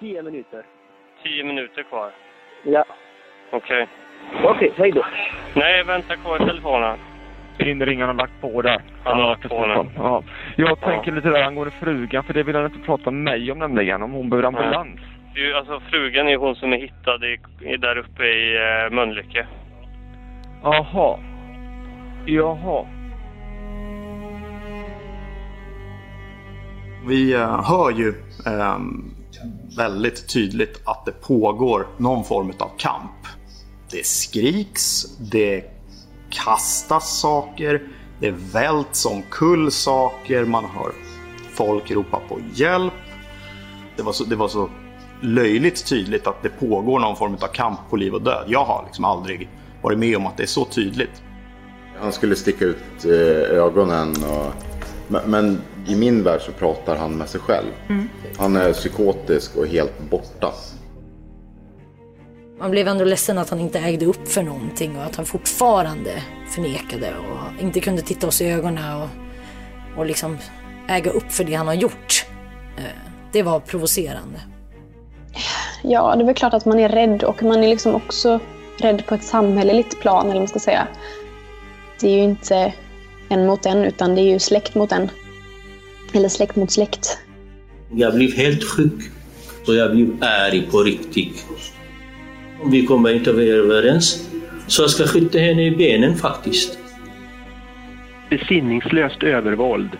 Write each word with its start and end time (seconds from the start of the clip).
Tio 0.00 0.22
minuter. 0.22 0.62
Tio 1.22 1.44
minuter 1.44 1.82
kvar. 1.82 2.10
Ja. 2.62 2.84
Okej. 3.50 3.86
Okej, 4.44 4.72
hej 4.76 4.92
då. 4.92 5.06
Nej, 5.54 5.84
vänta 5.84 6.16
kvar 6.16 6.36
i 6.42 6.46
telefonen. 6.46 6.98
Inringaren 7.58 8.08
har 8.08 8.14
lagt 8.14 8.40
på 8.40 8.62
där. 8.62 8.82
Han 9.04 9.20
har 9.20 9.28
lagt 9.28 9.48
på 9.48 9.66
den. 9.66 9.90
Ja. 9.96 10.22
Jag 10.56 10.80
tänker 10.80 11.12
lite 11.12 11.28
där 11.28 11.42
angående 11.42 11.70
frugan, 11.70 12.24
för 12.24 12.34
det 12.34 12.42
vill 12.42 12.54
han 12.56 12.64
inte 12.64 12.86
prata 12.86 13.10
med 13.10 13.22
mig 13.22 13.52
om 13.52 13.58
nämligen, 13.58 14.02
om 14.02 14.12
hon 14.12 14.30
behöver 14.30 14.48
ambulans. 14.48 15.00
Ju, 15.34 15.54
alltså, 15.54 15.80
frugan 15.80 16.28
är 16.28 16.36
hon 16.36 16.54
som 16.54 16.72
är 16.72 16.76
hittad 16.76 17.24
i, 17.24 17.40
i, 17.60 17.76
där 17.76 17.98
uppe 17.98 18.24
i 18.24 18.56
eh, 18.56 18.90
Mölnlycke. 18.90 19.46
Jaha. 20.62 21.18
Jaha. 22.26 22.86
Vi 27.06 27.32
eh, 27.32 27.62
hör 27.64 27.90
ju 27.90 28.14
eh, 28.46 28.78
väldigt 29.76 30.28
tydligt 30.28 30.80
att 30.84 31.04
det 31.06 31.12
pågår 31.12 31.86
någon 31.96 32.24
form 32.24 32.52
av 32.58 32.70
kamp. 32.76 33.26
Det 33.90 34.06
skriks, 34.06 35.04
det 35.18 35.64
kastas 36.30 37.20
saker, 37.20 37.82
det 38.20 38.30
välts 38.30 39.06
omkull 39.06 39.70
saker, 39.70 40.44
man 40.44 40.64
hör 40.64 40.92
folk 41.54 41.90
ropa 41.90 42.20
på 42.28 42.38
hjälp. 42.54 42.92
Det 43.96 44.02
var 44.02 44.12
så, 44.12 44.24
det 44.24 44.36
var 44.36 44.48
så 44.48 44.70
löjligt 45.20 45.86
tydligt 45.86 46.26
att 46.26 46.42
det 46.42 46.48
pågår 46.48 47.00
någon 47.00 47.16
form 47.16 47.34
av 47.34 47.46
kamp 47.46 47.78
på 47.90 47.96
liv 47.96 48.14
och 48.14 48.22
död. 48.22 48.44
Jag 48.48 48.64
har 48.64 48.82
liksom 48.86 49.04
aldrig 49.04 49.48
varit 49.82 49.98
med 49.98 50.16
om 50.16 50.26
att 50.26 50.36
det 50.36 50.42
är 50.42 50.46
så 50.46 50.64
tydligt. 50.64 51.22
Han 52.00 52.12
skulle 52.12 52.36
sticka 52.36 52.64
ut 52.64 53.04
eh, 53.04 53.10
ögonen 53.58 54.10
och... 54.10 54.52
Men, 55.08 55.30
men 55.30 55.60
i 55.86 55.94
min 55.96 56.22
värld 56.22 56.40
så 56.40 56.52
pratar 56.52 56.96
han 56.96 57.12
med 57.12 57.28
sig 57.28 57.40
själv. 57.40 57.70
Han 58.38 58.56
är 58.56 58.72
psykotisk 58.72 59.56
och 59.56 59.66
helt 59.66 60.00
borta. 60.10 60.52
Man 62.60 62.70
blev 62.70 62.88
ändå 62.88 63.04
ledsen 63.04 63.38
att 63.38 63.50
han 63.50 63.60
inte 63.60 63.78
ägde 63.78 64.06
upp 64.06 64.28
för 64.28 64.42
någonting 64.42 64.96
och 64.96 65.04
att 65.04 65.16
han 65.16 65.26
fortfarande 65.26 66.10
förnekade 66.54 67.14
och 67.18 67.62
inte 67.62 67.80
kunde 67.80 68.02
titta 68.02 68.26
oss 68.26 68.40
i 68.40 68.50
ögonen 68.50 69.02
och, 69.02 69.08
och 69.98 70.06
liksom 70.06 70.38
äga 70.88 71.10
upp 71.10 71.32
för 71.32 71.44
det 71.44 71.54
han 71.54 71.66
har 71.66 71.74
gjort. 71.74 72.26
Eh, 72.76 72.84
Det 73.32 73.42
var 73.42 73.60
provocerande. 73.60 74.40
Ja, 75.82 76.14
det 76.16 76.22
är 76.22 76.26
väl 76.26 76.34
klart 76.34 76.54
att 76.54 76.64
man 76.66 76.78
är 76.78 76.88
rädd 76.88 77.22
och 77.24 77.42
man 77.42 77.64
är 77.64 77.68
liksom 77.68 77.94
också 77.94 78.40
rädd 78.78 79.06
på 79.06 79.14
ett 79.14 79.24
samhälleligt 79.24 80.00
plan, 80.00 80.22
eller 80.24 80.32
vad 80.32 80.40
man 80.40 80.48
ska 80.48 80.58
säga. 80.58 80.88
Det 82.00 82.08
är 82.08 82.16
ju 82.16 82.22
inte 82.22 82.72
en 83.28 83.46
mot 83.46 83.66
en, 83.66 83.84
utan 83.84 84.14
det 84.14 84.20
är 84.20 84.32
ju 84.32 84.38
släkt 84.38 84.74
mot 84.74 84.92
en. 84.92 85.10
Eller 86.12 86.28
släkt 86.28 86.56
mot 86.56 86.70
släkt. 86.70 87.18
Jag 87.92 88.14
blev 88.14 88.32
helt 88.32 88.64
sjuk 88.64 89.10
och 89.66 89.74
jag 89.74 89.90
blev 89.92 90.16
arg 90.20 90.68
på 90.70 90.82
riktigt. 90.82 91.46
Om 92.62 92.70
vi 92.70 92.86
kommer 92.86 93.14
inte 93.14 93.30
överens 93.30 94.28
så 94.66 94.82
jag 94.82 94.90
ska 94.90 95.06
skjuta 95.06 95.38
henne 95.38 95.66
i 95.66 95.70
benen 95.70 96.16
faktiskt. 96.16 96.78
besinningslöst 98.30 99.22
övervåld. 99.22 99.90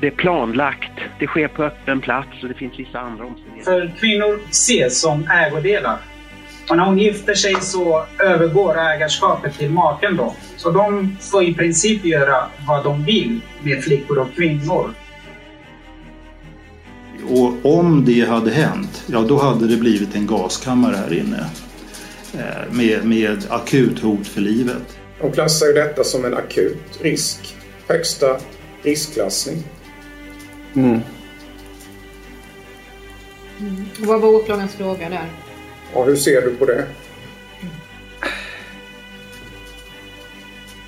Det 0.00 0.06
är 0.06 0.10
planlagt, 0.10 0.92
det 1.18 1.26
sker 1.26 1.48
på 1.48 1.62
öppen 1.64 2.00
plats 2.00 2.28
och 2.42 2.48
det 2.48 2.54
finns 2.54 2.78
vissa 2.78 2.98
andra 2.98 3.24
omständigheter. 3.24 3.70
För 3.72 3.92
kvinnor 4.00 4.40
ses 4.50 5.00
som 5.00 5.26
ägodelar. 5.30 5.98
Och 6.68 6.76
när 6.76 6.84
hon 6.84 6.98
gifter 6.98 7.34
sig 7.34 7.54
så 7.60 8.04
övergår 8.18 8.78
ägarskapet 8.78 9.58
till 9.58 9.70
maken 9.70 10.16
då. 10.16 10.34
Så 10.56 10.70
de 10.70 11.16
får 11.20 11.42
i 11.44 11.54
princip 11.54 12.04
göra 12.04 12.44
vad 12.68 12.84
de 12.84 13.04
vill 13.04 13.40
med 13.62 13.84
flickor 13.84 14.18
och 14.18 14.34
kvinnor. 14.36 14.90
Och 17.42 17.78
om 17.78 18.04
det 18.04 18.20
hade 18.28 18.50
hänt, 18.50 19.02
ja 19.06 19.20
då 19.20 19.38
hade 19.38 19.66
det 19.66 19.76
blivit 19.76 20.14
en 20.14 20.26
gaskammare 20.26 20.96
här 20.96 21.12
inne. 21.18 21.46
Eh, 22.34 22.72
Med, 22.72 23.04
med 23.04 23.44
akut 23.50 23.98
hot 24.00 24.26
för 24.26 24.40
livet. 24.40 24.98
De 25.20 25.32
klassar 25.32 25.66
ju 25.66 25.72
detta 25.72 26.04
som 26.04 26.24
en 26.24 26.34
akut 26.34 26.98
risk. 27.00 27.56
Högsta 27.88 28.38
riskklassning. 28.82 29.64
Mm. 30.74 31.00
Vad 33.98 34.20
var 34.20 34.28
åklagarens 34.28 34.72
fråga 34.74 35.08
där? 35.08 35.30
Och 35.94 36.06
hur 36.06 36.16
ser 36.16 36.42
du 36.42 36.50
på 36.56 36.64
det? 36.66 36.86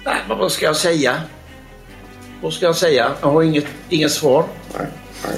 Nej, 0.05 0.17
men 0.29 0.39
vad 0.39 0.53
ska 0.53 0.65
jag 0.67 0.77
säga? 0.77 1.15
Vad 2.43 2.53
ska 2.53 2.67
jag 2.67 2.77
säga? 2.77 3.13
Jag 3.21 3.31
har 3.31 3.43
inget, 3.43 3.67
inget 3.89 4.13
svar. 4.13 4.45
Nej, 4.79 4.87
nej. 5.25 5.37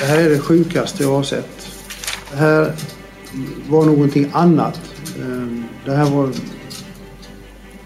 Det 0.00 0.06
här 0.06 0.18
är 0.24 0.30
det 0.30 0.38
sjukaste 0.38 1.02
jag 1.02 1.10
har 1.10 1.22
sett. 1.22 1.68
Det 2.30 2.36
här 2.36 2.72
var 3.68 3.84
någonting 3.84 4.26
annat. 4.32 4.80
Eh, 5.18 5.46
Det 5.84 5.92
här 5.96 6.10
var 6.10 6.30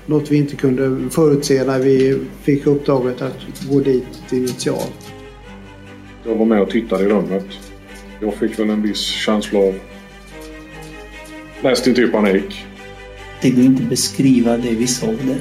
något 0.07 0.31
vi 0.31 0.37
inte 0.37 0.57
kunde 0.57 1.11
förutse 1.11 1.65
när 1.65 1.79
vi 1.79 2.21
fick 2.43 2.67
uppdraget 2.67 3.23
att 3.23 3.39
gå 3.71 3.81
dit 3.81 4.33
initialt. 4.33 5.13
Jag 6.25 6.35
var 6.35 6.47
med 6.47 6.63
och 6.63 6.71
tittade 6.71 7.05
i 7.05 7.09
rummet. 7.09 7.47
Jag 8.21 8.35
fick 8.35 8.59
väl 8.59 8.71
en 8.71 8.83
viss 8.83 9.01
känsla 9.01 9.59
av 9.59 9.75
nästintill 11.63 12.11
panik. 12.11 12.65
Det 13.41 13.51
går 13.51 13.65
inte 13.65 13.83
att 13.83 13.89
beskriva 13.89 14.57
det 14.57 14.71
vi 14.71 14.87
såg 14.87 15.17
där. 15.17 15.41